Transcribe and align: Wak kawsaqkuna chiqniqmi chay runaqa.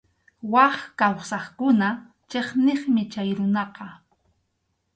Wak 0.51 0.75
kawsaqkuna 0.99 1.89
chiqniqmi 2.29 3.01
chay 3.11 3.29
runaqa. 3.37 3.87